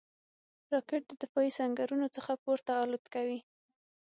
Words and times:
راکټ 0.73 1.01
د 1.07 1.11
دفاعي 1.21 1.51
سنګرونو 1.59 2.07
څخه 2.15 2.31
پورته 2.43 2.71
الوت 2.83 3.05
کوي 3.15 3.39